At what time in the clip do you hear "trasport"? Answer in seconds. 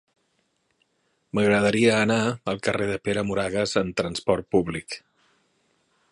4.01-4.49